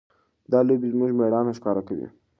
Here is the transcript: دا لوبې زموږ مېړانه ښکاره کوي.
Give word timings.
دا 0.51 0.59
لوبې 0.67 0.87
زموږ 0.93 1.11
مېړانه 1.19 1.51
ښکاره 1.57 1.81
کوي. 1.87 2.07